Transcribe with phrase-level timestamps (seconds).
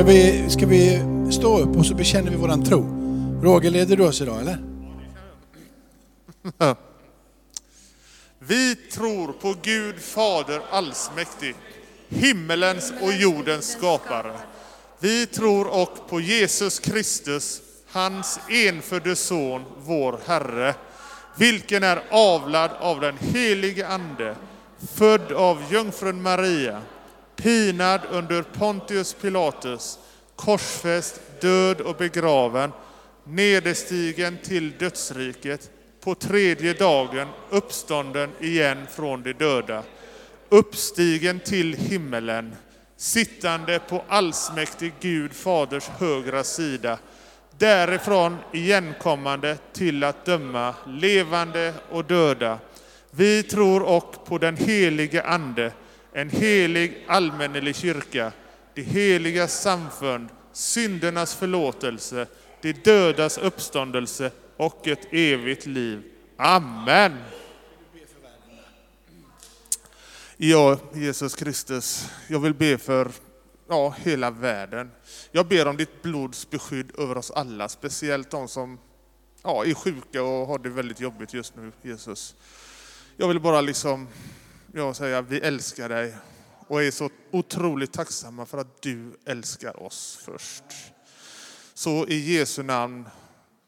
[0.00, 2.80] Ska vi, ska vi stå upp och så bekänner vi våran tro?
[3.42, 4.58] Roger, leder du oss idag eller?
[8.38, 11.54] Vi tror på Gud Fader allsmäktig,
[12.08, 14.32] himmelens och jordens skapare.
[14.98, 20.74] Vi tror och på Jesus Kristus, hans enfödde Son, vår Herre,
[21.36, 24.36] vilken är avlad av den helige Ande,
[24.94, 26.82] född av jungfrun Maria,
[27.42, 29.98] pinad under Pontius Pilatus,
[30.36, 32.72] korsfäst, död och begraven,
[33.24, 39.82] nederstigen till dödsriket, på tredje dagen uppstånden igen från de döda,
[40.48, 42.56] uppstigen till himmelen,
[42.96, 46.98] sittande på allsmäktig Gud Faders högra sida,
[47.58, 52.58] därifrån igenkommande till att döma levande och döda.
[53.10, 55.72] Vi tror och på den helige Ande,
[56.20, 58.32] en helig allmännelig kyrka,
[58.74, 62.26] det heliga samfund, syndernas förlåtelse,
[62.60, 66.02] de dödas uppståndelse och ett evigt liv.
[66.36, 67.16] Amen.
[70.36, 73.10] Ja, Jesus Kristus, jag vill be för
[73.68, 74.90] ja, hela världen.
[75.32, 78.78] Jag ber om ditt blods beskydd över oss alla, speciellt de som
[79.42, 82.34] ja, är sjuka och har det väldigt jobbigt just nu, Jesus.
[83.16, 84.08] Jag vill bara liksom
[84.72, 86.14] jag säga, vi älskar dig
[86.66, 90.64] och är så otroligt tacksamma för att du älskar oss först.
[91.74, 93.08] Så i Jesu namn,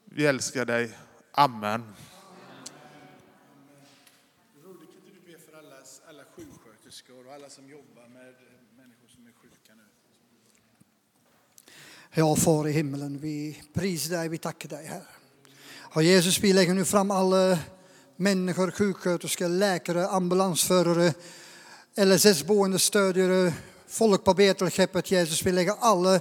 [0.04, 0.98] vi älskar dig.
[1.32, 1.94] Amen.
[4.64, 5.76] Rolig, kan inte du be för alla,
[6.08, 8.34] alla sjuksköterskor och alla som jobbar med
[8.76, 9.82] människor som är sjuka nu?
[12.10, 15.06] Ja, far i himmelen, vi prisar dig, vi tackar dig, Herre.
[15.94, 17.58] Och Jesus, vi lägger nu fram alla
[18.22, 21.12] människor, sjuksköterskor, läkare, ambulansförare,
[21.96, 23.52] LSS-boendestödjare,
[23.88, 25.46] folk på Betelskeppet, Jesus.
[25.46, 26.20] Vi lägger alla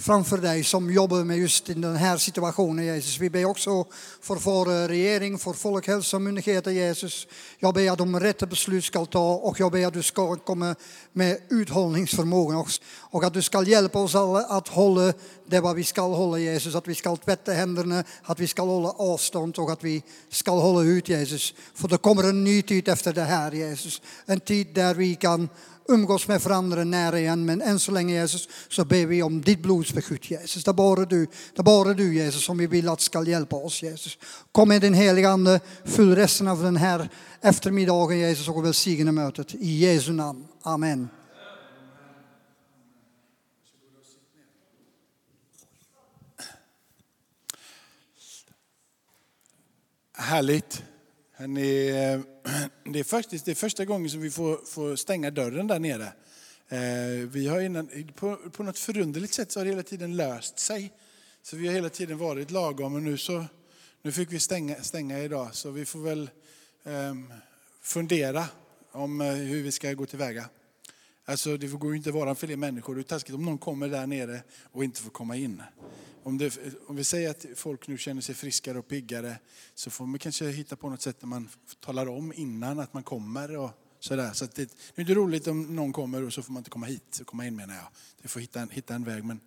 [0.00, 3.18] framför dig som jobbar med just den här situationen, Jesus.
[3.18, 3.84] Vi ber också
[4.20, 7.26] för vår regering, för Folkhälsomyndigheten, Jesus.
[7.58, 10.74] Jag ber att de rätta beslut ska ta och jag ber att du ska komma
[11.12, 12.82] med uthållningsförmåga också.
[13.10, 15.12] och att du ska hjälpa oss alla att hålla
[15.46, 16.74] det vad vi ska hålla, Jesus.
[16.74, 20.82] Att vi ska tvätta händerna, att vi ska hålla avstånd och att vi ska hålla
[20.82, 21.54] ut, Jesus.
[21.74, 24.02] För det kommer en ny tid efter det här, Jesus.
[24.26, 25.48] En tid där vi kan
[25.88, 27.44] umgås med varandra nära igen.
[27.44, 30.64] Men än så länge Jesus så ber vi om ditt blodsbeskydd Jesus.
[30.64, 33.56] Det är bara du, det är bara du Jesus som vi vill att ska hjälpa
[33.56, 34.18] oss Jesus.
[34.52, 37.08] Kom med din heliga Ande, fyll resten av den här
[37.40, 39.54] eftermiddagen Jesus och välsigna mötet.
[39.54, 40.44] I Jesu namn.
[40.62, 41.08] Amen.
[50.12, 50.82] Härligt.
[51.38, 51.90] Hörrni,
[52.84, 56.12] det är faktiskt det är första gången som vi får, får stänga dörren där nere.
[56.68, 60.58] Eh, vi har innan, på, på något förunderligt sätt så har det hela tiden löst
[60.58, 60.92] sig.
[61.42, 63.44] Så vi har hela tiden varit lagom och nu, så,
[64.02, 65.54] nu fick vi stänga, stänga idag.
[65.54, 66.30] Så vi får väl
[66.84, 67.32] um,
[67.82, 68.44] fundera
[68.92, 70.44] om eh, hur vi ska gå tillväga.
[71.24, 72.94] Alltså det går ju inte att vara fler människor.
[72.94, 75.62] Det är taskigt om någon kommer där nere och inte får komma in.
[76.28, 79.38] Om, det, om vi säger att folk nu känner sig friskare och piggare
[79.74, 81.48] så får man kanske hitta på något sätt där man
[81.80, 83.56] talar om innan att man kommer.
[83.56, 84.32] Och sådär.
[84.32, 84.62] Så det, det
[84.94, 87.56] är inte roligt om någon kommer och så får man inte komma hit, komma in
[87.56, 87.86] menar jag.
[88.22, 89.24] Du får hitta en, hitta en väg.
[89.24, 89.40] Men,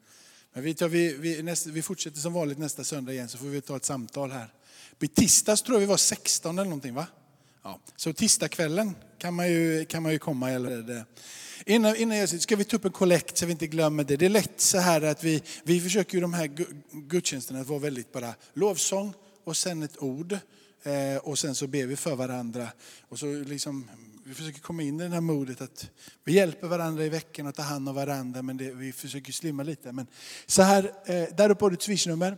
[0.53, 3.46] men vi, tar, vi, vi, nästa, vi fortsätter som vanligt nästa söndag igen så får
[3.46, 4.53] vi ta ett samtal här.
[5.00, 7.08] I tisdags tror jag vi var 16 eller någonting va?
[7.64, 7.80] Ja.
[7.96, 10.52] Så tisdagskvällen kan man ju, kan man ju komma.
[10.52, 11.06] Eller det.
[11.66, 14.16] Innan, innan jag ska vi ta upp en kollekt så vi inte glömmer det.
[14.16, 16.50] Det är lätt så här att vi, vi försöker ju de här
[16.92, 19.14] gudstjänsterna att vara väldigt bara lovsång
[19.44, 20.38] och sen ett ord.
[20.84, 22.68] Eh, och sen så ber vi för varandra.
[23.10, 23.90] Och så liksom,
[24.24, 25.90] vi försöker komma in i det här modet att
[26.24, 28.42] vi hjälper varandra i veckan och tar hand om varandra.
[28.42, 29.92] Men det, vi försöker slimma lite.
[29.92, 30.08] Men
[30.46, 32.38] så här, eh, där uppe har du ett swishnummer.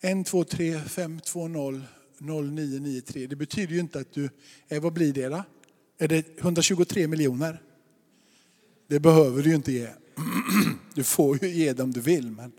[0.00, 1.82] 1, 2, 3, 5, 2, 0,
[2.18, 3.26] 0993.
[3.26, 4.30] Det betyder ju inte att du,
[4.68, 5.44] eh, vad blir det då?
[5.98, 7.60] Är det 123 miljoner?
[8.88, 9.88] Det behöver du ju inte ge.
[10.94, 12.30] Du får ju ge det om du vill.
[12.30, 12.52] Men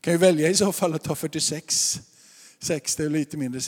[0.00, 2.00] kan ju välja i så fall att ta 46.
[2.60, 3.60] 60 är lite mindre.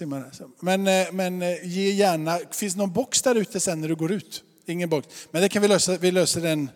[0.61, 4.13] Men, eh, men eh, ge gärna, finns någon box där ute sen när du går
[4.13, 4.45] ut?
[4.67, 5.09] Ingen box.
[5.31, 6.71] Men det kan vi lösa, vi löser den,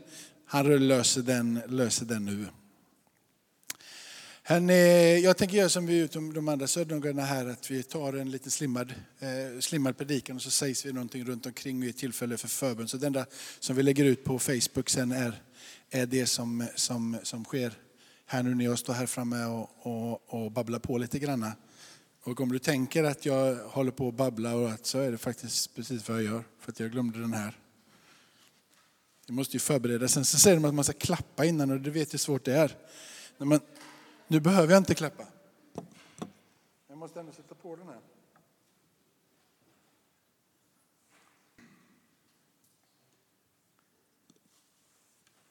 [0.46, 2.46] han löser den, löser den nu.
[4.46, 8.50] Jag tänker göra som vi gjort de andra söndagarna här, att vi tar en liten
[8.50, 12.88] slimmad, eh, slimmad predikan och så sägs vi någonting runt omkring vid tillfälle för förbön.
[12.88, 13.26] Så det enda
[13.60, 15.42] som vi lägger ut på Facebook sen är,
[15.90, 17.72] är det som, som, som sker
[18.26, 21.52] här nu när jag står här framme och, och, och babblar på lite grann.
[22.22, 25.18] Och om du tänker att jag håller på att babbla och att så är det
[25.18, 26.44] faktiskt precis vad jag gör.
[26.60, 27.58] För att jag glömde den här.
[29.26, 30.08] Du måste ju förbereda.
[30.08, 32.54] Sen så säger de att man ska klappa innan och du vet hur svårt det
[32.54, 32.76] är.
[33.38, 33.60] När man,
[34.34, 35.26] nu behöver jag inte klappa.
[36.86, 38.00] Jag måste ändå sätta på den här.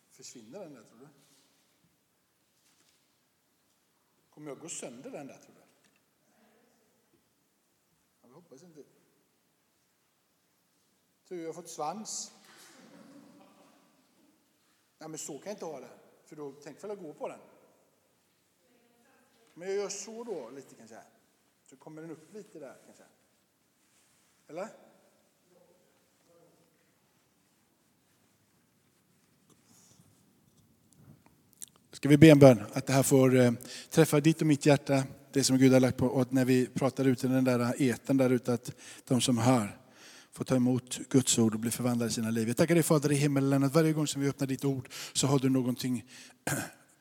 [0.09, 1.07] Försvinner den där tror du?
[4.29, 5.61] Kommer jag gå sönder den där tror du?
[8.21, 8.83] Jag hoppas inte.
[11.27, 12.33] Tur jag har fått svans.
[14.97, 15.99] Nej, men så kan jag inte ha det.
[16.25, 17.39] För då tänk för jag gå på den.
[19.53, 20.97] Men jag gör så då lite kanske.
[21.69, 23.03] Så kommer den upp lite där kanske.
[24.47, 24.67] Eller?
[31.91, 33.51] Ska vi be en bön att det här får eh,
[33.89, 36.05] träffa ditt och mitt hjärta, det som Gud har lagt på.
[36.05, 38.71] Och att när vi pratar ut i den där eten där ute, att
[39.07, 39.79] de som hör
[40.31, 42.47] får ta emot Guds ord och bli förvandlade i sina liv.
[42.47, 45.27] Jag tackar dig Fader i himmelen att varje gång som vi öppnar ditt ord så
[45.27, 46.05] har du någonting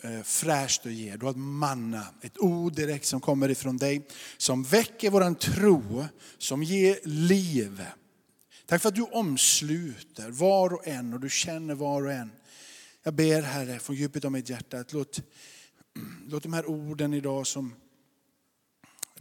[0.04, 1.16] Eh, fräscht att ge.
[1.16, 6.04] Du har ett manna, ett ord direkt som kommer ifrån dig, som väcker våran tro,
[6.38, 7.84] som ger liv.
[8.66, 12.30] Tack för att du omsluter var och en och du känner var och en.
[13.02, 15.22] Jag ber Herre från djupet av mitt hjärta att låt,
[16.28, 17.74] låt de här orden idag som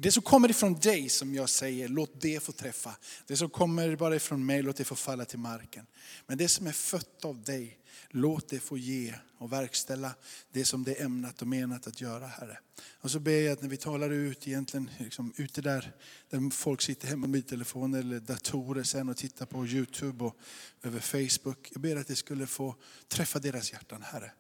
[0.02, 2.96] det som kommer ifrån dig som jag säger, låt det få träffa.
[3.28, 5.86] Det som kommer bara ifrån mig, låt det få falla till marken.
[6.28, 7.78] Men det som är fött av dig,
[8.10, 10.16] låt det få ge och verkställa
[10.52, 12.60] det som det är ämnat och menat att göra Herre.
[13.02, 15.92] Och så ber jag att när vi talar ut egentligen, liksom, ute där,
[16.30, 20.38] där folk sitter hemma med telefoner eller datorer sen och tittar på Youtube och
[20.84, 21.70] över Facebook.
[21.72, 22.76] Jag ber att det skulle få
[23.08, 24.32] träffa deras hjärtan Herre.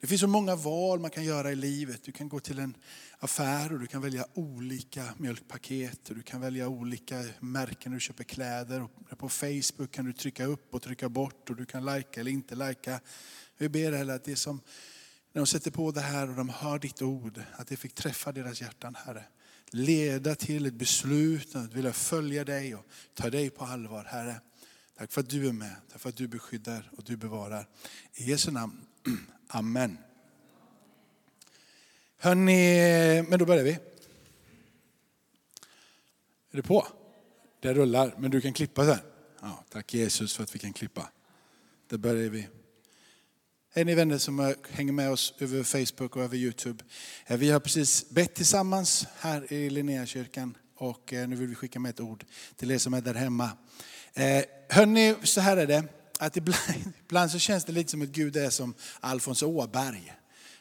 [0.00, 2.02] Det finns så många val man kan göra i livet.
[2.04, 2.76] Du kan gå till en
[3.18, 6.08] affär och du kan välja olika mjölkpaket.
[6.08, 8.82] Och du kan välja olika märken när du köper kläder.
[8.82, 12.30] Och på Facebook kan du trycka upp och trycka bort och du kan lajka eller
[12.30, 13.00] inte lajka.
[13.58, 14.60] Vi ber Herre att det som,
[15.32, 18.32] när de sätter på det här och de hör ditt ord, att det fick träffa
[18.32, 19.24] deras hjärtan Herre.
[19.70, 24.40] Leda till ett beslut att vilja följa dig och ta dig på allvar Herre.
[24.98, 27.68] Tack för att du är med, tack för att du beskyddar och du bevarar.
[28.14, 28.86] I Jesu namn.
[29.48, 29.98] Amen.
[32.18, 33.72] Hörrni, men då börjar vi.
[36.50, 36.86] Är det på?
[37.60, 38.98] Det rullar, men du kan klippa sen.
[39.40, 41.10] Ja, tack Jesus för att vi kan klippa.
[41.88, 42.48] Då börjar vi.
[43.74, 46.84] Hej ni vänner som hänger med oss över Facebook och över Youtube.
[47.28, 51.90] Vi har precis bett tillsammans här i Linnéakyrkan och eh, nu vill vi skicka med
[51.90, 52.24] ett ord
[52.56, 53.50] till er som är där hemma.
[54.14, 55.84] Eh, hörni, så här är det
[56.18, 56.60] att ibland,
[57.04, 60.12] ibland så känns det lite som att Gud är som Alfons Åberg.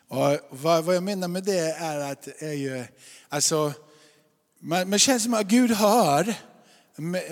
[0.08, 2.86] Och vad, vad jag menar med det är att är ju,
[3.30, 3.74] alltså,
[4.60, 6.34] man, man känns som att Gud hör,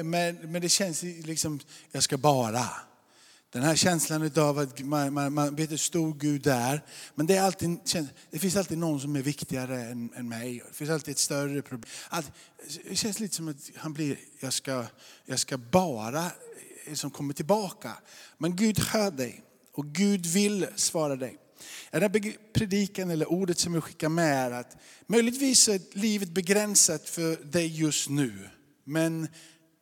[0.03, 1.59] men, men det känns liksom,
[1.91, 2.69] jag ska bara.
[3.53, 6.81] Den här känslan av att man, man, man vet hur stor Gud är.
[7.15, 7.79] Men det, är alltid,
[8.29, 10.63] det finns alltid någon som är viktigare än, än mig.
[10.67, 11.89] Det finns alltid ett större problem.
[12.89, 14.85] det känns lite som att han blir, jag ska,
[15.25, 16.31] jag ska bara
[16.85, 17.97] Eh, som kommer tillbaka.
[18.37, 21.37] Men Gud hör dig och Gud vill svara dig.
[21.91, 24.77] Den här predikan eller ordet som jag skickar med är att
[25.07, 28.49] möjligtvis är livet begränsat för dig just nu.
[28.83, 29.27] Men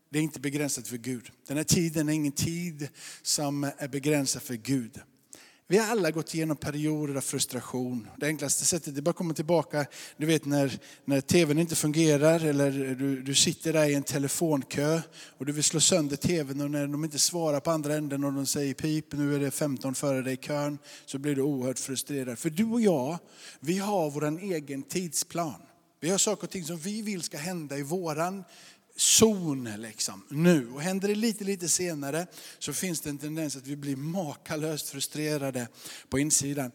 [0.09, 1.31] det är inte begränsat för Gud.
[1.47, 2.87] Den här tiden är ingen tid
[3.21, 4.99] som är begränsad för Gud.
[5.71, 8.07] Vi har alla gått igenom perioder av frustration.
[8.17, 9.85] Det enklaste sättet är bara att komma tillbaka,
[10.17, 15.01] du vet när, när tvn inte fungerar eller du, du sitter där i en telefonkö
[15.37, 18.33] och du vill slå sönder tvn och när de inte svarar på andra änden och
[18.33, 21.79] de säger pip, nu är det 15 före dig i kön, så blir du oerhört
[21.79, 22.39] frustrerad.
[22.39, 23.17] För du och jag,
[23.59, 25.61] vi har vår egen tidsplan.
[25.99, 28.43] Vi har saker och ting som vi vill ska hända i våran
[28.95, 30.69] zon liksom, nu.
[30.73, 32.27] Och händer det lite, lite senare
[32.59, 35.67] så finns det en tendens att vi blir makalöst frustrerade
[36.09, 36.71] på insidan.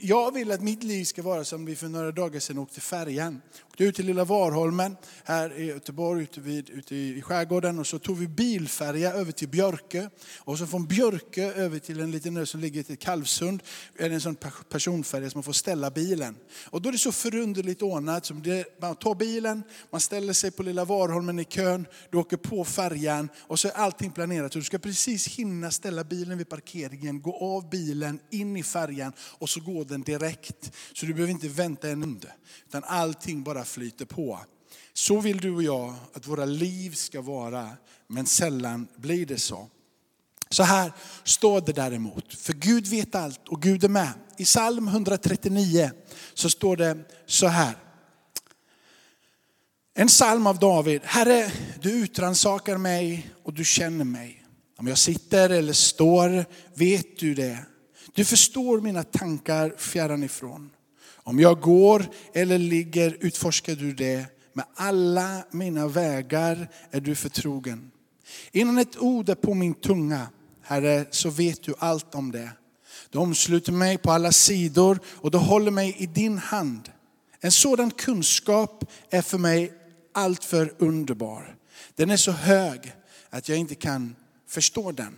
[0.00, 3.42] Jag vill att mitt liv ska vara som vi för några dagar sedan åkte färjan.
[3.68, 7.78] Åkte ut till Lilla Varholmen här i Göteborg, ute, vid, ute i skärgården.
[7.78, 10.08] Och så tog vi bilfärja över till Björkö.
[10.36, 13.62] Och så från Björkö över till en liten ö som ligger till Kalvsund.
[13.96, 14.36] Är det en sån
[14.68, 16.36] personfärja som man får ställa bilen.
[16.66, 18.26] Och då är det så förunderligt ordnat.
[18.26, 22.36] Som det, man tar bilen, man ställer sig på Lilla Varholmen i kön, du åker
[22.36, 24.52] på färjan och så är allting planerat.
[24.52, 29.48] Du ska precis hinna ställa bilen vid parkeringen, gå av bilen, in i färjan och
[29.48, 30.72] så går den direkt.
[30.92, 32.34] Så du behöver inte vänta en under.
[32.68, 34.40] Utan allting bara flyter på.
[34.92, 37.70] Så vill du och jag att våra liv ska vara,
[38.08, 39.68] men sällan blir det så.
[40.50, 40.92] Så här
[41.24, 44.12] står det däremot, för Gud vet allt och Gud är med.
[44.38, 45.90] I psalm 139
[46.34, 47.83] så står det så här.
[49.96, 51.00] En psalm av David.
[51.04, 54.44] Herre, du utransakar mig och du känner mig.
[54.76, 57.58] Om jag sitter eller står vet du det.
[58.14, 60.70] Du förstår mina tankar fjärran ifrån.
[61.12, 64.26] Om jag går eller ligger utforskar du det.
[64.52, 67.90] Med alla mina vägar är du förtrogen.
[68.52, 70.26] Innan ett ord är på min tunga,
[70.62, 72.50] Herre, så vet du allt om det.
[73.10, 76.88] Du omsluter mig på alla sidor och du håller mig i din hand.
[77.40, 79.72] En sådan kunskap är för mig
[80.14, 81.56] alltför underbar.
[81.94, 82.92] Den är så hög
[83.30, 84.16] att jag inte kan
[84.46, 85.16] förstå den.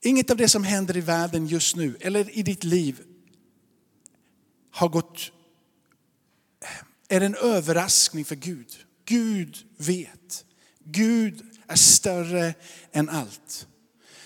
[0.00, 3.00] Inget av det som händer i världen just nu eller i ditt liv
[4.70, 5.32] har gått,
[7.08, 8.76] är en överraskning för Gud.
[9.04, 10.44] Gud vet.
[10.84, 12.54] Gud är större
[12.92, 13.66] än allt.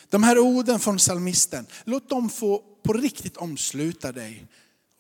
[0.09, 4.47] De här orden från salmisten, låt dem få på riktigt omsluta dig.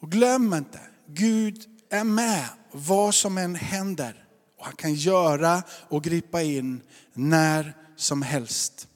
[0.00, 4.24] Och glöm inte, Gud är med vad som än händer.
[4.58, 8.88] Och han kan göra och gripa in när som helst.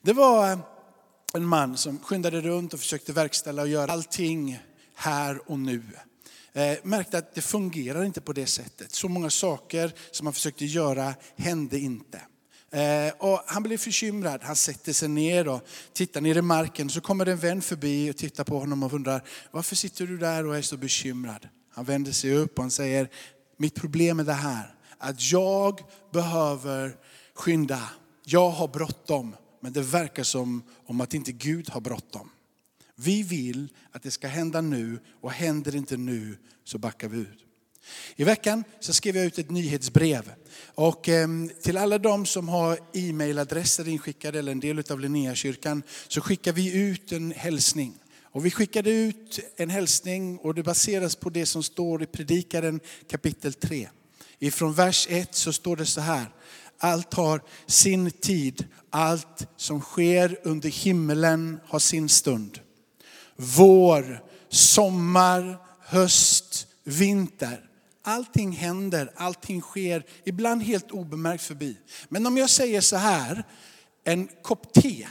[0.00, 0.58] Det var
[1.34, 4.58] en man som skyndade runt och försökte verkställa och göra allting
[4.94, 5.82] här och nu.
[6.52, 8.94] Eh, märkte att det fungerar inte på det sättet.
[8.94, 12.20] Så många saker som han försökte göra hände inte.
[12.70, 14.40] Eh, och han blev bekymrad.
[14.42, 16.90] Han sätter sig ner och tittar ner i marken.
[16.90, 20.46] Så kommer en vän förbi och tittar på honom och undrar, varför sitter du där
[20.46, 21.48] och är så bekymrad?
[21.72, 23.08] Han vänder sig upp och han säger,
[23.56, 25.80] mitt problem är det här, att jag
[26.12, 26.96] behöver
[27.34, 27.90] skynda.
[28.24, 32.30] Jag har bråttom, men det verkar som om att inte Gud har bråttom.
[32.94, 37.18] Vi vill att det ska hända nu och händer det inte nu så backar vi
[37.18, 37.44] ut.
[38.16, 40.32] I veckan så skrev jag ut ett nyhetsbrev.
[40.74, 46.20] Och ehm, till alla de som har e-mailadresser inskickade eller en del av Linnéakyrkan så
[46.20, 48.01] skickar vi ut en hälsning.
[48.32, 52.80] Och vi skickade ut en hälsning och det baseras på det som står i Predikaren
[53.10, 53.88] kapitel 3.
[54.38, 56.26] Ifrån vers 1 så står det så här.
[56.78, 62.60] Allt har sin tid, allt som sker under himmelen har sin stund.
[63.36, 67.68] Vår, sommar, höst, vinter.
[68.02, 71.76] Allting händer, allting sker, ibland helt obemärkt förbi.
[72.08, 73.44] Men om jag säger så här,
[74.04, 75.06] en kopp te,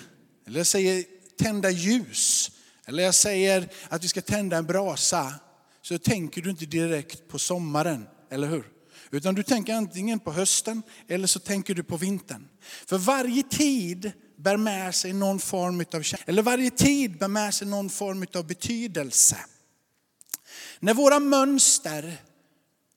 [0.48, 1.04] eller jag säger
[1.38, 2.52] tända ljus,
[2.88, 5.34] eller jag säger att vi ska tända en brasa,
[5.82, 8.66] så tänker du inte direkt på sommaren, eller hur?
[9.12, 12.48] Utan du tänker antingen på hösten eller så tänker du på vintern.
[12.86, 17.68] För varje tid bär med sig någon form av eller varje tid bär med sig
[17.68, 19.38] någon form av betydelse.
[20.80, 22.18] När våra mönster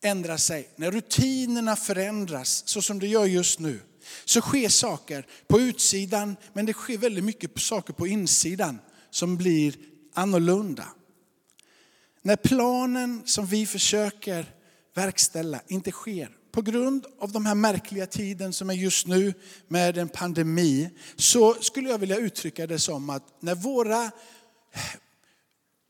[0.03, 3.81] ändrar sig, när rutinerna förändras så som det gör just nu,
[4.25, 8.79] så sker saker på utsidan men det sker väldigt mycket saker på insidan
[9.15, 9.75] som blir
[10.15, 10.89] annorlunda.
[12.23, 14.47] När planen som vi försöker
[14.95, 19.35] verkställa inte sker på grund av de här märkliga tiden som är just nu
[19.69, 24.11] med en pandemi så skulle jag vilja uttrycka det som att när våra eh,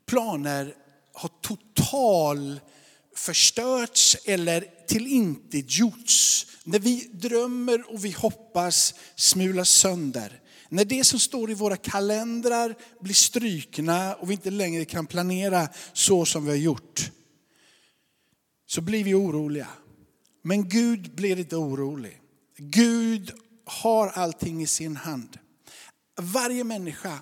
[0.07, 0.75] planer
[1.13, 2.61] har total
[3.17, 6.47] förstörts eller tillintetgjorts.
[6.65, 10.41] När vi drömmer och vi hoppas smulas sönder.
[10.75, 15.69] När det som står i våra kalendrar blir strykna och vi inte längre kan planera
[15.93, 17.11] så som vi har gjort.
[18.67, 19.69] Så blir vi oroliga.
[20.43, 22.21] Men Gud blir inte orolig.
[22.57, 23.33] Gud
[23.65, 25.39] har allting i sin hand.
[26.21, 27.19] Varje människa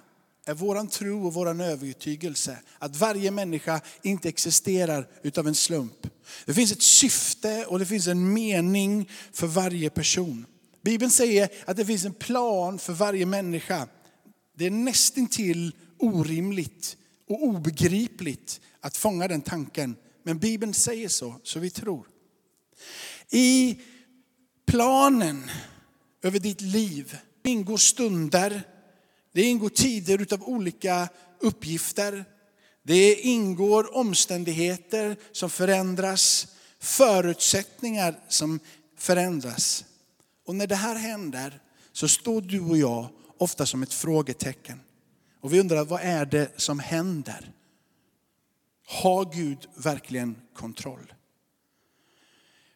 [0.46, 6.06] är våran tro och våran övertygelse att varje människa inte existerar utav en slump.
[6.44, 10.46] Det finns ett syfte och det finns en mening för varje person.
[10.82, 13.88] Bibeln säger att det finns en plan för varje människa.
[14.56, 16.96] Det är nästintill orimligt
[17.28, 19.96] och obegripligt att fånga den tanken.
[20.22, 22.06] Men Bibeln säger så, så vi tror.
[23.30, 23.78] I
[24.66, 25.50] planen
[26.22, 28.62] över ditt liv ingår stunder
[29.32, 31.08] det ingår tider utav olika
[31.40, 32.24] uppgifter.
[32.82, 36.46] Det ingår omständigheter som förändras,
[36.80, 38.60] förutsättningar som
[38.96, 39.84] förändras.
[40.46, 41.60] Och när det här händer
[41.92, 43.08] så står du och jag
[43.38, 44.80] ofta som ett frågetecken.
[45.40, 47.52] Och vi undrar, vad är det som händer?
[48.86, 51.12] Har Gud verkligen kontroll?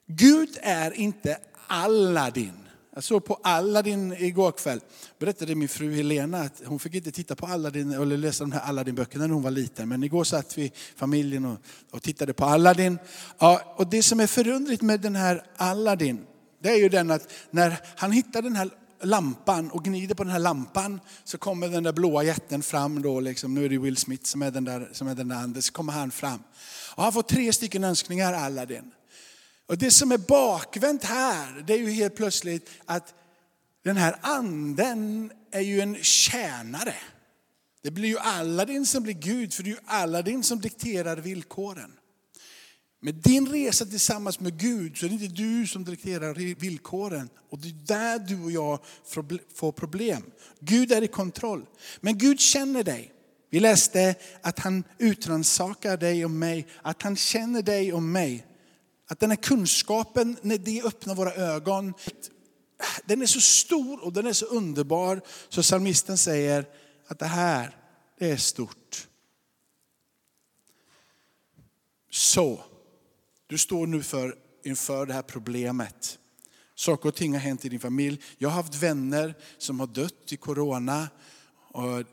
[0.06, 2.66] Gud är inte Aladdin.
[2.94, 4.80] Jag såg på Aladdin igår kväll.
[5.18, 8.60] Berättade min fru Helena att hon fick inte titta på Aladdin eller läsa de här
[8.60, 9.88] Aladdin-böckerna när hon var liten.
[9.88, 11.58] Men igår satt vi familjen och,
[11.90, 12.98] och tittade på Aladdin.
[13.38, 16.26] Ja, och det som är förundligt med den här Aladdin,
[16.66, 18.70] det är ju den att när han hittar den här
[19.02, 23.20] lampan och gnider på den här lampan så kommer den där blåa jätten fram då,
[23.20, 25.62] liksom, nu är det Will Smith som är den där, som är den där anden,
[25.62, 26.42] så kommer han fram.
[26.94, 28.90] Och han får tre stycken önskningar Aladdin.
[29.66, 33.14] Och det som är bakvänt här, det är ju helt plötsligt att
[33.84, 36.94] den här anden är ju en tjänare.
[37.82, 41.92] Det blir ju Aladdin som blir Gud, för det är ju Aladdin som dikterar villkoren.
[43.06, 47.28] Med din resa tillsammans med Gud så är det inte du som dikterar villkoren.
[47.50, 48.78] Och det är där du och jag
[49.54, 50.22] får problem.
[50.60, 51.66] Gud är i kontroll.
[52.00, 53.12] Men Gud känner dig.
[53.50, 58.46] Vi läste att han utransakar dig och mig, att han känner dig och mig.
[59.08, 61.94] Att den här kunskapen, när det öppnar våra ögon,
[63.04, 66.64] den är så stor och den är så underbar så psalmisten säger
[67.06, 67.76] att det här,
[68.18, 69.08] det är stort.
[72.10, 72.60] Så,
[73.46, 74.34] du står nu för,
[74.64, 76.18] inför det här problemet.
[76.74, 78.22] Saker och ting har hänt i din familj.
[78.38, 81.08] Jag har haft vänner som har dött i corona.
[81.72, 82.04] Och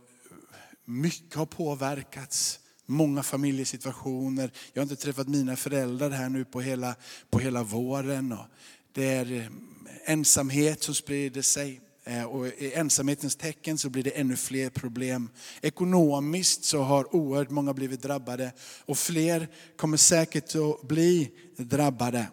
[0.85, 2.59] mycket har påverkats.
[2.85, 4.51] Många familjesituationer.
[4.73, 6.95] Jag har inte träffat mina föräldrar här nu på hela,
[7.29, 8.31] på hela våren.
[8.31, 8.45] Och
[8.91, 9.45] det är eh,
[10.05, 11.81] ensamhet som sprider sig.
[12.05, 15.29] Eh, och i ensamhetens tecken så blir det ännu fler problem.
[15.61, 18.51] Ekonomiskt så har oerhört många blivit drabbade
[18.85, 22.27] och fler kommer säkert att bli drabbade.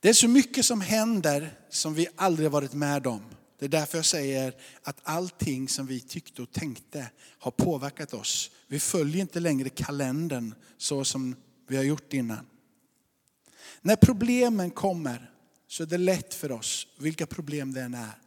[0.00, 3.22] Det är så mycket som händer som vi aldrig varit med om.
[3.58, 8.50] Det är därför jag säger att allting som vi tyckte och tänkte har påverkat oss.
[8.66, 11.36] Vi följer inte längre kalendern så som
[11.68, 12.46] vi har gjort innan.
[13.80, 15.31] När problemen kommer
[15.72, 18.18] så är det lätt för oss, vilka problem det än är,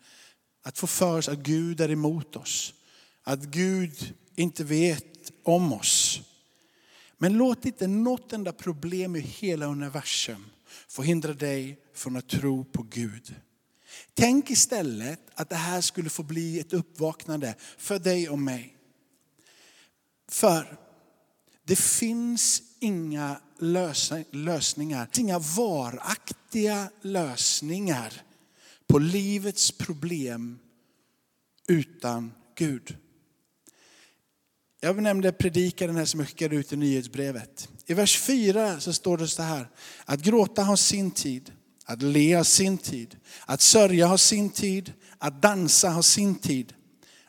[0.64, 2.74] att få för oss att Gud är emot oss.
[3.24, 6.22] Att Gud inte vet om oss.
[7.18, 10.46] Men låt inte något enda problem i hela universum
[10.88, 13.36] få hindra dig från att tro på Gud.
[14.14, 18.78] Tänk istället att det här skulle få bli ett uppvaknande för dig och mig.
[20.30, 20.78] För
[21.64, 23.40] det finns inga
[24.32, 28.22] lösningar, inga varaktiga lösningar
[28.88, 30.60] på livets problem
[31.68, 32.98] utan Gud.
[34.82, 37.70] Jag nämnde predikaren här som jag skickade ut i nyhetsbrevet.
[37.86, 39.70] I vers 4 så står det så här,
[40.06, 41.52] att gråta har sin tid,
[41.86, 46.74] att le har sin tid, att sörja har sin tid, att dansa har sin tid.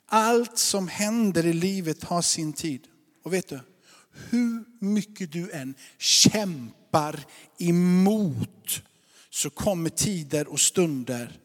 [0.06, 2.86] Allt som händer i livet har sin tid.
[3.24, 3.60] Och vet du,
[4.30, 7.26] hur mycket du än kämpar
[7.58, 8.82] emot
[9.30, 11.40] så kommer tider och stunder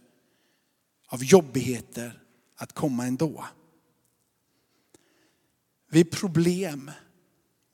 [1.07, 2.23] av jobbigheter
[2.57, 3.45] att komma ändå.
[5.89, 6.91] Vi är problem.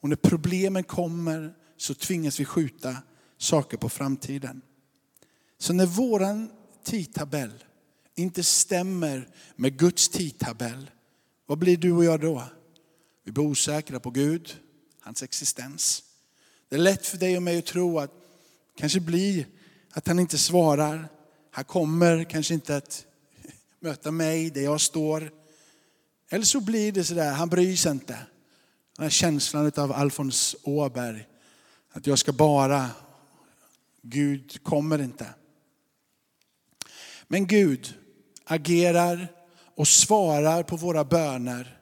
[0.02, 2.98] Och när problemen kommer så tvingas vi skjuta
[3.38, 4.62] saker på framtiden.
[5.58, 6.50] Så när våran
[6.84, 7.64] tidtabell
[8.16, 10.92] inte stämmer med Guds tidtabell,
[11.46, 12.44] vad blir du och jag då?
[13.24, 14.58] Vi blir osäkra på Gud,
[15.08, 16.04] hans existens.
[16.70, 18.12] Det är lätt för dig och mig att tro att
[18.76, 19.48] kanske blir
[19.92, 21.10] att han inte svarar.
[21.52, 23.06] Han kommer kanske inte att
[23.80, 25.32] möta mig där jag står.
[26.30, 28.18] Eller så blir det sådär, han bryr sig inte.
[28.96, 31.28] Den här känslan av Alfons Åberg.
[31.92, 32.90] Att jag ska bara,
[34.02, 35.28] Gud kommer inte.
[37.28, 37.94] Men Gud
[38.44, 39.28] agerar
[39.76, 41.77] och svarar på våra böner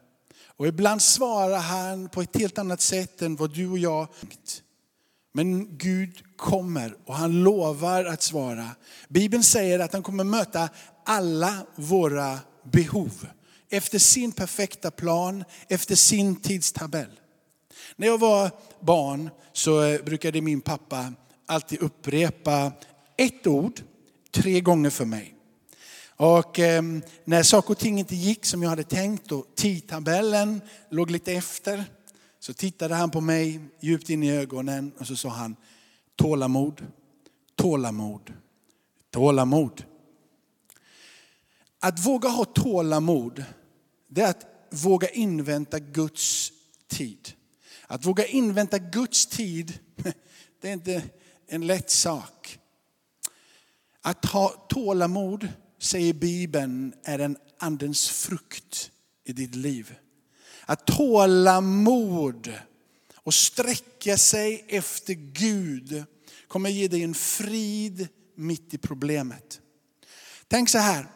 [0.58, 4.62] och ibland svarar han på ett helt annat sätt än vad du och jag tänkt.
[5.34, 8.70] Men Gud kommer och han lovar att svara.
[9.08, 10.70] Bibeln säger att han kommer möta
[11.06, 13.28] alla våra behov.
[13.70, 17.20] Efter sin perfekta plan, efter sin tidstabell.
[17.96, 21.14] När jag var barn så brukade min pappa
[21.46, 22.72] alltid upprepa
[23.18, 23.82] ett ord
[24.32, 25.35] tre gånger för mig.
[26.18, 26.84] Och eh,
[27.24, 31.86] när saker och ting inte gick som jag hade tänkt och tidtabellen låg lite efter
[32.40, 35.56] så tittade han på mig djupt in i ögonen och så sa han
[36.16, 36.86] tålamod,
[37.56, 38.34] tålamod,
[39.10, 39.84] tålamod.
[41.80, 43.44] Att våga ha tålamod,
[44.08, 46.52] det är att våga invänta Guds
[46.88, 47.34] tid.
[47.88, 49.80] Att våga invänta Guds tid,
[50.62, 51.04] det är inte
[51.48, 52.60] en lätt sak.
[54.02, 55.48] Att ha tålamod,
[55.86, 58.92] säger Bibeln, är en andens frukt
[59.26, 59.96] i ditt liv.
[60.66, 62.54] Att tålamod
[63.16, 66.04] och sträcka sig efter Gud
[66.48, 69.62] kommer ge dig en frid mitt i problemet.
[70.48, 71.08] Tänk så här,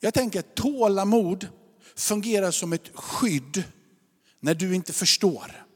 [0.00, 1.48] jag tänker att tålamod
[1.96, 3.64] fungerar som ett skydd
[4.40, 5.66] när du inte förstår.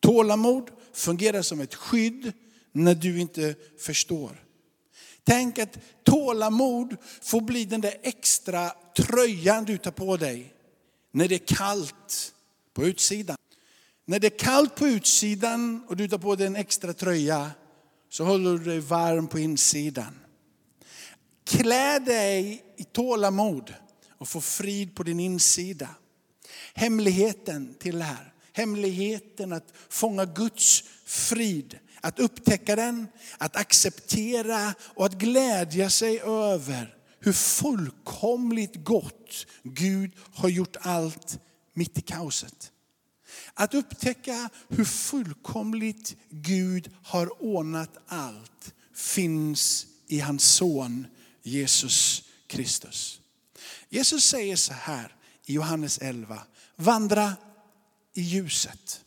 [0.00, 2.32] Tålamod fungerar som ett skydd
[2.72, 4.44] när du inte förstår.
[5.24, 10.54] Tänk att tålamod får bli den där extra tröjan du tar på dig
[11.12, 12.34] när det är kallt
[12.74, 13.36] på utsidan.
[14.04, 17.50] När det är kallt på utsidan och du tar på dig en extra tröja
[18.10, 20.20] så håller du dig varm på insidan.
[21.44, 23.74] Klä dig i tålamod
[24.18, 25.88] och få frid på din insida.
[26.74, 33.08] Hemligheten till det här, hemligheten att fånga Guds frid, att upptäcka den,
[33.38, 41.38] att acceptera och att glädja sig över hur fullkomligt gott Gud har gjort allt
[41.74, 42.72] mitt i kaoset.
[43.54, 51.06] Att upptäcka hur fullkomligt Gud har ordnat allt finns i hans son
[51.42, 53.20] Jesus Kristus.
[53.88, 55.14] Jesus säger så här
[55.46, 56.42] i Johannes 11,
[56.76, 57.32] vandra
[58.14, 59.00] i ljuset.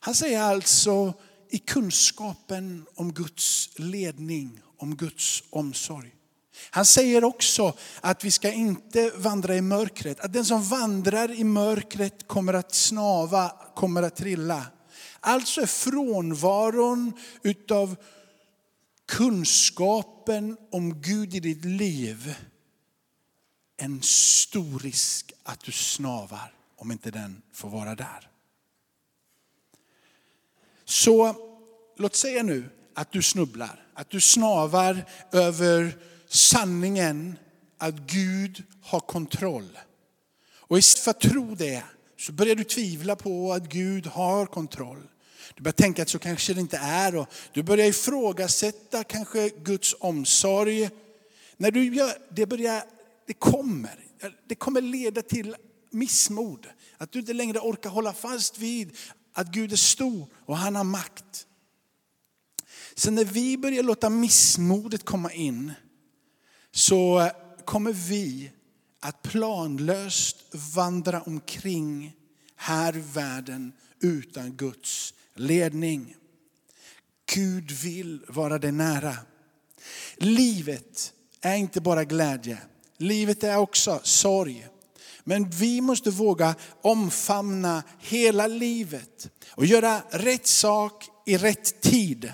[0.00, 1.14] Han säger alltså
[1.50, 6.14] i kunskapen om Guds ledning, om Guds omsorg.
[6.70, 10.20] Han säger också att vi ska inte vandra i mörkret.
[10.20, 14.66] Att den som vandrar i mörkret kommer att snava, kommer att trilla.
[15.20, 17.96] Alltså är frånvaron utav
[19.08, 22.34] kunskapen om Gud i ditt liv
[23.76, 28.30] en stor risk att du snavar om inte den får vara där.
[30.90, 31.34] Så
[31.96, 35.98] låt säga nu att du snubblar, att du snavar över
[36.28, 37.38] sanningen
[37.78, 39.78] att Gud har kontroll.
[40.54, 41.82] Och istället för att tro det
[42.18, 45.02] så börjar du tvivla på att Gud har kontroll.
[45.54, 49.94] Du börjar tänka att så kanske det inte är och du börjar ifrågasätta kanske Guds
[50.00, 50.90] omsorg.
[51.56, 52.82] När du gör det, börjar,
[53.26, 54.04] det kommer,
[54.48, 55.56] det kommer leda till
[55.90, 56.66] missmod.
[56.98, 58.96] Att du inte längre orkar hålla fast vid
[59.32, 61.46] att Gud är stor och han har makt.
[62.94, 65.72] Så när vi börjar låta missmodet komma in
[66.72, 67.30] så
[67.64, 68.52] kommer vi
[69.00, 70.36] att planlöst
[70.74, 72.12] vandra omkring
[72.56, 76.16] här i världen utan Guds ledning.
[77.34, 79.16] Gud vill vara dig nära.
[80.16, 82.58] Livet är inte bara glädje.
[82.96, 84.68] Livet är också sorg.
[85.30, 92.32] Men vi måste våga omfamna hela livet och göra rätt sak i rätt tid.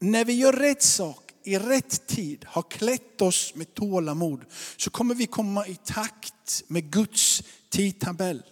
[0.00, 4.44] När vi gör rätt sak i rätt tid har klätt oss med tålamod
[4.76, 8.42] så kommer vi komma i takt med Guds tidtabell.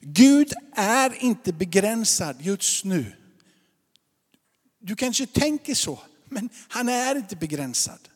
[0.00, 3.12] Gud är inte begränsad just nu.
[4.80, 5.98] Du kanske tänker så,
[6.28, 8.08] men han är inte begränsad.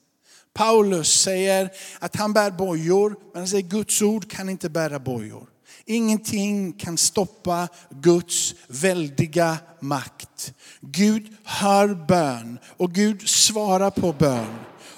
[0.57, 5.49] Paulus säger att han bär bojor, men han säger Guds ord kan inte bära bojor.
[5.85, 10.55] Ingenting kan stoppa Guds väldiga makt.
[10.81, 14.47] Gud hör bön och Gud svarar på bön.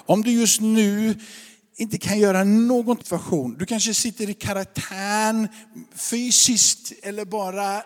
[0.05, 1.19] Om du just nu
[1.77, 5.47] inte kan göra någon situation, du kanske sitter i karantän
[5.95, 7.83] fysiskt eller bara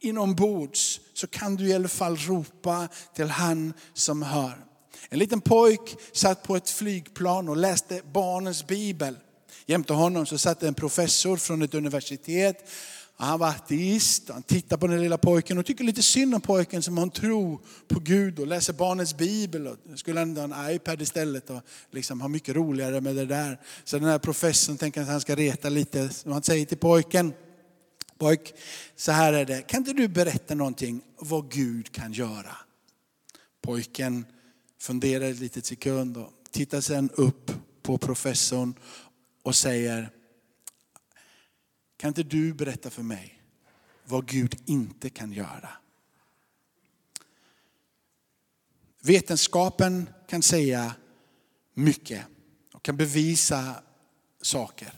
[0.00, 4.66] inombords, så kan du i alla fall ropa till han som hör.
[5.08, 9.16] En liten pojk satt på ett flygplan och läste barnens bibel.
[9.66, 12.68] Jämte honom så satt en professor från ett universitet.
[13.18, 16.82] Han var ateist, han tittade på den lilla pojken och tycker lite synd om pojken
[16.82, 19.66] som har en tro på Gud och läser barnens bibel.
[19.66, 23.60] Och skulle han ha en iPad istället och liksom ha mycket roligare med det där.
[23.84, 26.08] Så den här professorn tänker att han ska reta lite.
[26.08, 27.32] Så han säger till pojken,
[28.18, 28.54] pojk,
[28.96, 32.56] så här är det, kan inte du berätta någonting vad Gud kan göra?
[33.62, 34.24] Pojken
[34.78, 37.50] funderar ett litet sekund och tittar sen upp
[37.82, 38.74] på professorn
[39.42, 40.10] och säger,
[41.96, 43.42] kan inte du berätta för mig
[44.04, 45.68] vad Gud inte kan göra?
[49.00, 50.94] Vetenskapen kan säga
[51.74, 52.24] mycket
[52.72, 53.82] och kan bevisa
[54.42, 54.92] saker.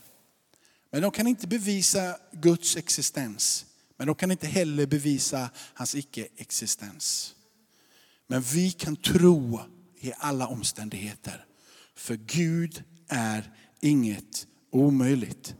[0.90, 3.66] Men de kan inte bevisa Guds existens.
[3.96, 7.34] Men de kan inte heller bevisa hans icke-existens.
[8.30, 9.60] Men vi kan tro
[10.00, 11.44] i alla omständigheter.
[11.94, 15.54] För Gud är inget omöjligt.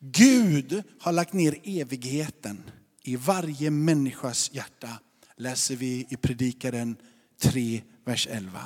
[0.00, 2.70] Gud har lagt ner evigheten
[3.02, 4.98] i varje människas hjärta,
[5.36, 6.96] läser vi i Predikaren
[7.40, 8.60] 3, vers 11.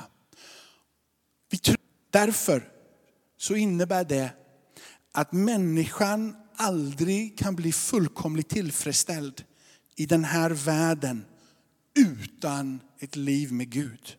[1.49, 1.77] Vi tror,
[2.09, 2.69] därför
[3.37, 4.29] så innebär det
[5.11, 9.43] att människan aldrig kan bli fullkomligt tillfredsställd
[9.95, 11.25] i den här världen
[11.95, 14.15] utan ett liv med Gud.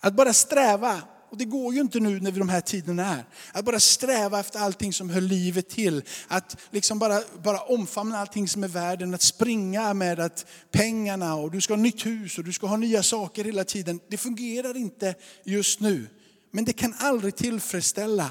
[0.00, 3.24] Att bara sträva, och det går ju inte nu när vi de här tiderna är,
[3.52, 6.02] att bara sträva efter allting som hör livet till.
[6.28, 11.50] Att liksom bara, bara omfamna allting som är världen, att springa med att pengarna och
[11.50, 14.00] du ska ha nytt hus och du ska ha nya saker hela tiden.
[14.08, 15.14] Det fungerar inte
[15.44, 16.06] just nu.
[16.50, 18.30] Men det kan aldrig tillfredsställa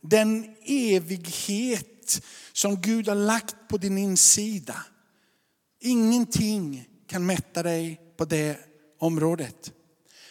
[0.00, 2.22] den evighet
[2.52, 4.84] som Gud har lagt på din insida.
[5.80, 8.58] Ingenting kan mätta dig på det
[8.98, 9.72] området.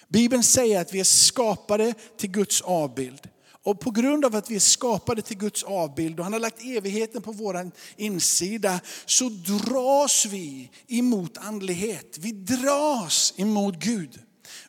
[0.08, 3.30] Bibeln säger att vi är skapade till Guds avbild.
[3.64, 6.64] Och på grund av att vi är skapade till Guds avbild och han har lagt
[6.64, 12.18] evigheten på vår insida så dras vi emot andlighet.
[12.20, 14.20] Vi dras emot Gud.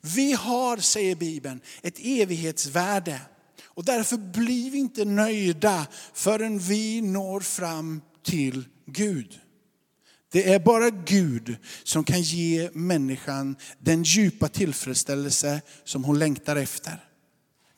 [0.01, 3.21] Vi har, säger Bibeln, ett evighetsvärde.
[3.65, 9.41] Och därför blir vi inte nöjda förrän vi når fram till Gud.
[10.33, 17.05] Det är bara Gud som kan ge människan den djupa tillfredsställelse som hon längtar efter.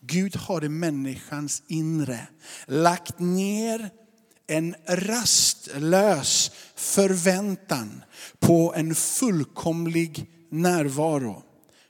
[0.01, 2.27] Gud har i människans inre
[2.67, 3.91] lagt ner
[4.47, 8.03] en rastlös förväntan
[8.38, 11.43] på en fullkomlig närvaro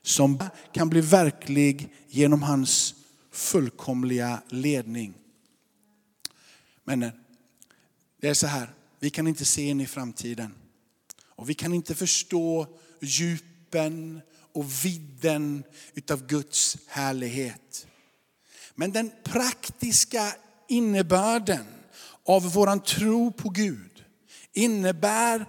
[0.02, 2.94] som kan bli verklig genom hans
[3.32, 5.14] fullkomliga ledning.
[6.84, 7.00] Men
[8.20, 10.54] det är så här, vi kan inte se in i framtiden.
[11.36, 12.66] Och vi kan inte förstå
[13.00, 14.20] djupen
[14.52, 17.86] och vidden utav Guds härlighet.
[18.74, 20.34] Men den praktiska
[20.68, 21.64] innebörden
[22.26, 24.04] av våran tro på Gud
[24.52, 25.46] innebär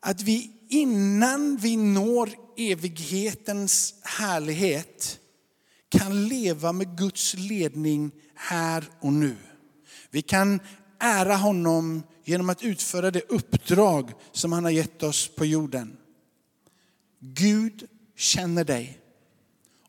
[0.00, 5.18] att vi innan vi når evighetens härlighet
[5.88, 9.36] kan leva med Guds ledning här och nu.
[10.10, 10.60] Vi kan
[10.98, 15.96] ära honom genom att utföra det uppdrag som han har gett oss på jorden.
[17.20, 19.00] Gud känner dig.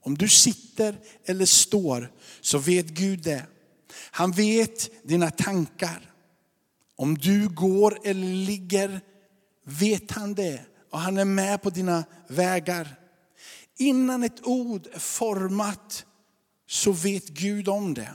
[0.02, 3.45] Om du sitter eller står så vet Gud det.
[4.12, 6.12] Han vet dina tankar.
[6.95, 9.02] Om du går eller ligger
[9.63, 12.95] vet han det och han är med på dina vägar.
[13.78, 16.06] Innan ett ord är format
[16.67, 18.12] så vet Gud om det.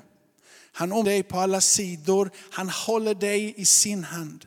[0.81, 4.47] Han om dig på alla sidor, han håller dig i sin hand.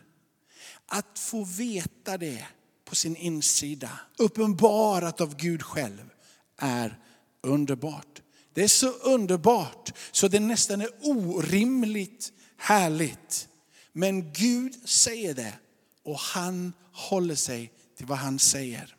[0.86, 2.46] Att få veta det
[2.86, 6.10] på sin insida, uppenbarat av Gud själv,
[6.58, 7.00] är
[7.42, 8.22] underbart.
[8.54, 13.48] Det är så underbart så det nästan är orimligt härligt.
[13.92, 15.54] Men Gud säger det
[16.04, 18.96] och han håller sig till vad han säger.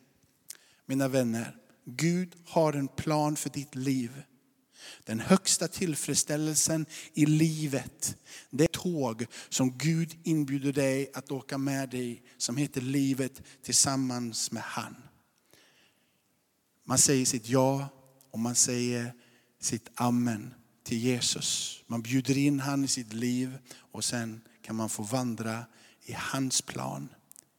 [0.85, 4.23] Mina vänner, Gud har en plan för ditt liv.
[5.03, 8.17] Den högsta tillfredsställelsen i livet,
[8.49, 14.63] det tåg som Gud inbjuder dig att åka med dig som heter livet tillsammans med
[14.63, 14.95] han.
[16.83, 17.87] Man säger sitt ja
[18.31, 19.13] och man säger
[19.59, 21.83] sitt amen till Jesus.
[21.87, 23.57] Man bjuder in han i sitt liv
[23.91, 25.65] och sen kan man få vandra
[26.05, 27.09] i hans plan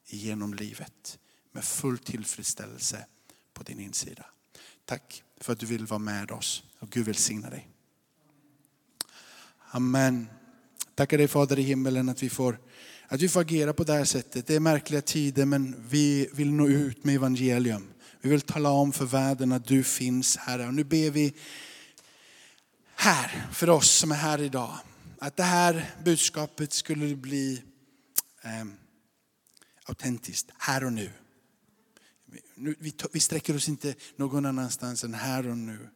[0.06, 1.18] genom livet
[1.52, 3.06] med full tillfredsställelse
[3.52, 4.26] på din insida.
[4.84, 7.68] Tack för att du vill vara med oss och Gud välsigna dig.
[9.70, 10.28] Amen.
[10.94, 12.58] Tackar dig Fader i himmelen att vi, får,
[13.08, 14.46] att vi får agera på det här sättet.
[14.46, 17.88] Det är märkliga tider men vi vill nå ut med evangelium.
[18.20, 20.66] Vi vill tala om för världen att du finns Herre.
[20.66, 21.34] Och nu ber vi
[22.94, 24.78] här för oss som är här idag.
[25.18, 27.62] Att det här budskapet skulle bli
[28.42, 28.64] eh,
[29.84, 31.10] autentiskt här och nu.
[32.54, 35.88] Vi, vi sträcker oss inte någon annanstans än här och nu.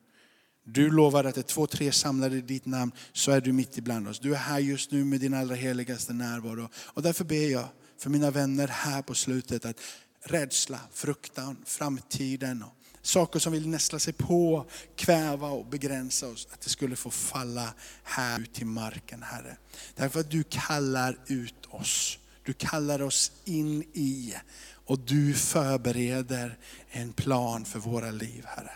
[0.72, 3.78] Du lovar att det är två, tre samlade i ditt namn så är du mitt
[3.78, 4.18] ibland oss.
[4.18, 6.68] Du är här just nu med din allra heligaste närvaro.
[6.74, 9.76] Och därför ber jag för mina vänner här på slutet att
[10.24, 16.61] rädsla, fruktan, framtiden och saker som vill nästla sig på, kväva och begränsa oss, att
[16.61, 19.56] det skulle få falla här ut till marken Herre.
[19.94, 22.18] Därför att du kallar ut oss.
[22.44, 24.35] Du kallar oss in i
[24.72, 26.59] och du förbereder
[26.90, 28.72] en plan för våra liv Herre.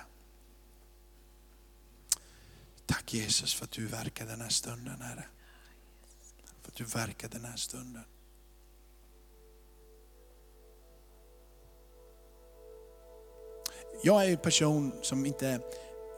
[2.87, 5.25] Tack Jesus för att du verkar den här stunden Herre.
[6.63, 8.03] För att du verkar den här stunden.
[14.03, 15.61] Jag är en person som inte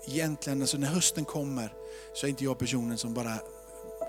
[0.06, 1.72] egentligen, alltså när hösten kommer
[2.14, 3.38] så är inte jag personen som bara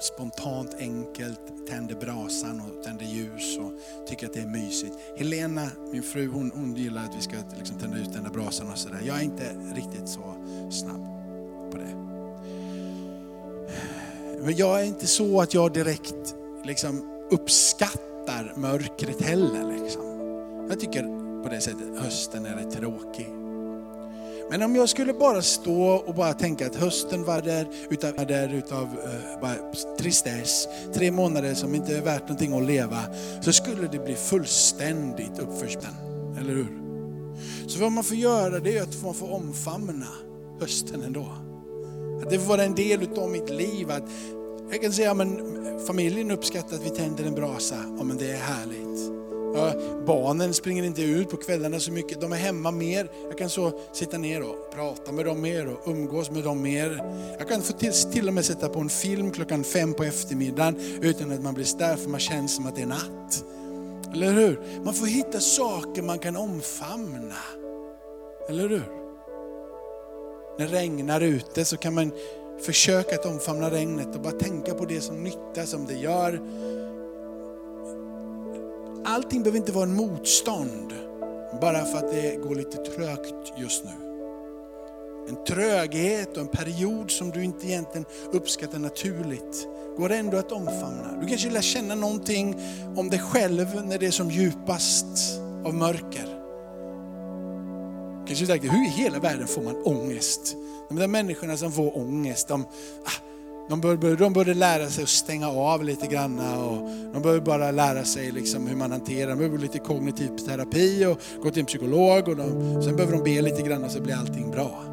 [0.02, 3.72] spontant enkelt tänder brasan och tänder ljus och
[4.08, 4.96] tycker att det är mysigt.
[5.18, 8.72] Helena, min fru, hon, hon gillar att vi ska liksom tända ut den där brasan
[8.72, 9.02] och sådär.
[9.06, 10.36] Jag är inte riktigt så
[10.72, 11.06] snabb
[11.72, 12.07] på det.
[14.48, 19.84] Men jag är inte så att jag direkt liksom uppskattar mörkret heller.
[19.84, 20.02] Liksom.
[20.70, 21.04] Jag tycker
[21.44, 23.28] på det sättet hösten är rätt tråkig.
[24.50, 28.26] Men om jag skulle bara stå och bara tänka att hösten var där utav, var
[28.26, 29.56] där utav uh, bara
[30.00, 33.02] tristess, tre månader som inte är värt någonting att leva,
[33.42, 35.88] så skulle det bli fullständigt uppförsbacke.
[36.40, 36.80] Eller hur?
[37.68, 40.08] Så vad man får göra det är att man får omfamna
[40.60, 41.28] hösten ändå.
[42.24, 43.92] Att det får vara en del utav mitt liv.
[43.92, 44.10] Att
[44.72, 45.40] jag kan säga, men
[45.88, 49.18] familjen uppskattar att vi tänder en brasa, ja men det är härligt.
[49.56, 49.74] Ja,
[50.06, 53.12] barnen springer inte ut på kvällarna så mycket, de är hemma mer.
[53.30, 57.04] Jag kan så sitta ner och prata med dem mer och umgås med dem mer.
[57.40, 61.00] Jag kan få till, till och med sätta på en film klockan fem på eftermiddagen
[61.02, 63.44] utan att man blir störd för man känner som att det är natt.
[64.14, 64.82] Eller hur?
[64.84, 67.36] Man får hitta saker man kan omfamna.
[68.50, 68.84] Eller hur?
[70.60, 72.12] När det regnar ute så kan man
[72.62, 76.42] Försök att omfamna regnet och bara tänka på det som nytta som det gör.
[79.06, 80.94] Allting behöver inte vara en motstånd
[81.62, 83.92] bara för att det går lite trögt just nu.
[85.30, 89.68] En tröghet och en period som du inte egentligen uppskattar naturligt
[89.98, 91.18] går ändå att omfamna.
[91.22, 92.56] Du kanske lär känna någonting
[92.96, 96.38] om dig själv när det är som djupast av mörker.
[98.28, 100.56] Kanske tänker, hur i hela världen får man ångest?
[100.90, 102.62] De där människorna som får ångest, de,
[103.06, 103.28] ah,
[103.70, 108.04] de, bör, de lära sig att stänga av lite grann och de behöver bara lära
[108.04, 112.28] sig liksom hur man hanterar, de behöver lite kognitiv terapi och gå till en psykolog
[112.28, 114.84] och de, sen behöver de be lite grann så blir allting bra.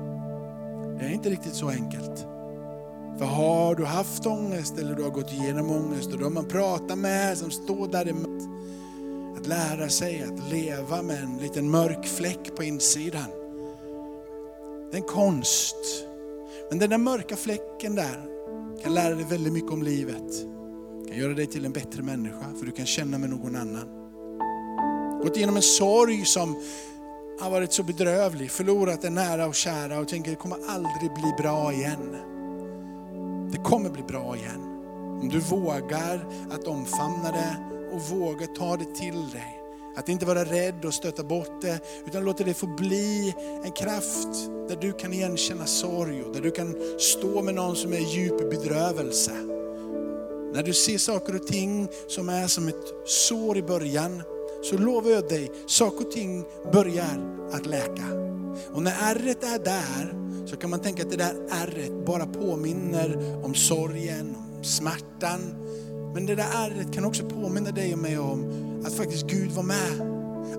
[0.99, 2.27] Det är inte riktigt så enkelt.
[3.19, 6.97] För har du haft ångest eller du har gått igenom ångest och de man pratar
[6.97, 8.43] med som står där emot.
[9.39, 13.44] Att lära sig att leva med en liten mörk fläck på insidan.
[14.95, 15.77] Det är en konst.
[16.71, 18.25] Men den där mörka fläcken där
[18.83, 20.33] kan lära dig väldigt mycket om livet.
[21.09, 23.89] Kan göra dig till en bättre människa för du kan känna med någon annan.
[25.23, 26.57] Gått igenom en sorg som
[27.41, 31.35] har varit så bedrövlig, förlorat en nära och kära och tänker det kommer aldrig bli
[31.39, 32.17] bra igen.
[33.53, 34.63] Det kommer bli bra igen.
[35.23, 37.57] Om du vågar att omfamna det
[37.93, 39.64] och vågar ta det till dig.
[39.97, 44.29] Att inte vara rädd och stöta bort det, utan låta det få bli en kraft
[44.69, 48.15] där du kan igenkänna sorg och där du kan stå med någon som är i
[48.15, 49.33] djup bedrövelse.
[50.55, 54.23] När du ser saker och ting som är som ett sår i början,
[54.63, 58.07] så lovar jag dig, saker och ting börjar att läka.
[58.73, 60.15] Och när ärret är där,
[60.47, 65.41] så kan man tänka att det där ärret bara påminner om sorgen, om smärtan.
[66.15, 69.63] Men det där ärret kan också påminna dig och mig om att faktiskt Gud var
[69.63, 70.01] med.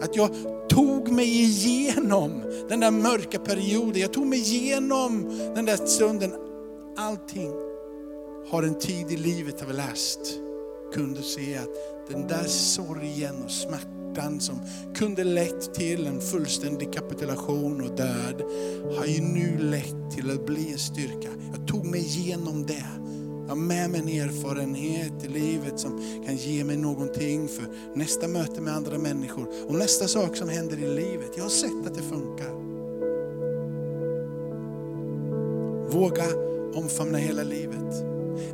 [0.04, 0.30] Att jag
[0.70, 4.02] tog mig igenom den där mörka perioden.
[4.02, 6.34] Jag tog mig igenom den där stunden.
[6.98, 7.52] Allting
[8.50, 10.20] har en tid i livet har vi läst.
[10.94, 14.60] Kunde se att den där sorgen och smärtan som
[14.96, 18.44] kunde lett till en fullständig kapitulation och död
[18.98, 21.30] har ju nu lett till att bli en styrka.
[21.58, 22.86] Jag tog mig igenom det.
[23.48, 28.28] Jag har med mig en erfarenhet i livet som kan ge mig någonting för nästa
[28.28, 31.32] möte med andra människor och nästa sak som händer i livet.
[31.36, 32.52] Jag har sett att det funkar.
[35.90, 36.26] Våga
[36.74, 38.06] omfamna hela livet.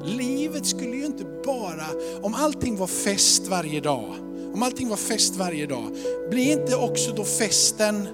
[0.04, 1.86] Livet skulle ju inte bara,
[2.21, 4.15] om allting var fest varje dag,
[4.54, 5.86] om allting var fest varje dag,
[6.30, 8.08] blir inte också då festen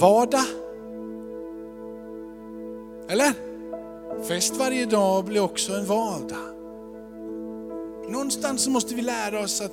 [0.00, 0.44] vardag?
[3.08, 3.53] Eller?
[4.22, 6.54] Fest varje dag blir också en vardag.
[8.10, 9.72] Någonstans så måste vi lära oss att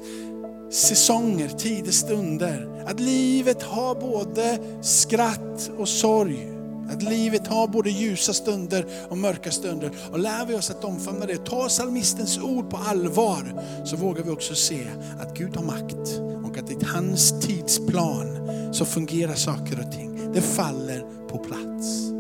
[0.74, 6.48] säsonger, tider, stunder, att livet har både skratt och sorg.
[6.90, 9.92] Att livet har både ljusa stunder och mörka stunder.
[10.12, 14.32] Och lär vi oss att omfamna det, ta psalmistens ord på allvar, så vågar vi
[14.32, 14.88] också se
[15.20, 20.34] att Gud har makt och att i hans tidsplan så fungerar saker och ting.
[20.34, 22.11] Det faller på plats.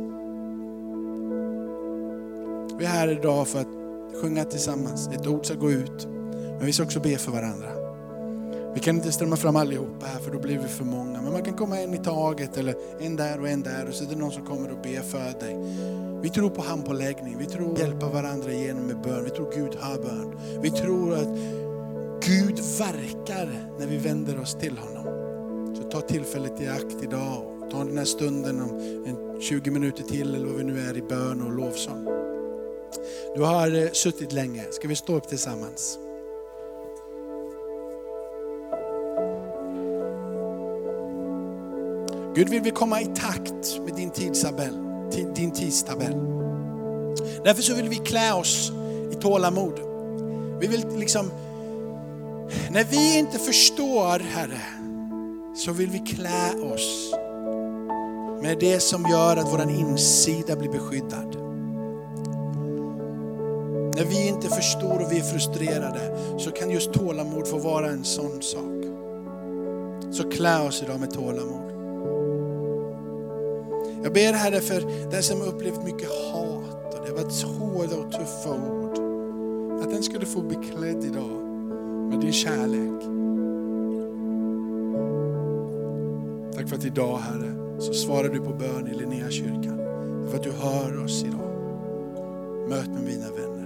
[2.81, 3.67] Vi är här idag för att
[4.21, 5.07] sjunga tillsammans.
[5.07, 6.07] Ett ord ska gå ut,
[6.57, 7.67] men vi ska också be för varandra.
[8.73, 11.21] Vi kan inte strömma fram allihopa här för då blir vi för många.
[11.21, 14.03] Men man kan komma en i taget eller en där och en där och så
[14.03, 15.57] är det någon som kommer och ber för dig.
[16.21, 19.23] Vi tror på handpåläggning, vi tror hjälpa varandra igenom med bön.
[19.23, 20.61] Vi tror Gud har bön.
[20.61, 21.37] Vi tror att
[22.25, 25.05] Gud verkar när vi vänder oss till honom.
[25.75, 27.69] Så ta tillfället i akt idag.
[27.71, 31.41] Ta den här stunden om 20 minuter till eller vad vi nu är i bön
[31.41, 32.20] och lovsång.
[33.35, 35.97] Du har eh, suttit länge, ska vi stå upp tillsammans?
[42.35, 44.77] Gud vill vi komma i takt med din tidstabell.
[45.35, 46.13] Din tidstabell.
[47.43, 48.71] Därför så vill vi klä oss
[49.11, 49.79] i tålamod.
[50.59, 51.31] Vi vill liksom,
[52.71, 54.61] när vi inte förstår Herre,
[55.55, 57.13] så vill vi klä oss
[58.41, 61.40] med det som gör att vår insida blir beskyddad.
[63.95, 68.03] När vi inte förstår och vi är frustrerade så kan just tålamod få vara en
[68.03, 68.83] sån sak.
[70.11, 71.71] Så klä oss idag med tålamod.
[74.03, 78.11] Jag ber Herre för den som upplevt mycket hat och det har varit hårda och
[78.11, 78.97] tuffa ord.
[79.83, 81.41] Att den skulle få beklädd idag
[82.09, 83.01] med din kärlek.
[86.55, 89.77] Tack för att idag Herre så svarar du på bön i Linnéakyrkan.
[90.29, 91.51] För att du hör oss idag.
[92.69, 93.60] Möt med mina vänner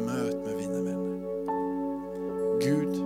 [0.00, 1.20] möt med mina vänner.
[2.60, 2.99] Gud,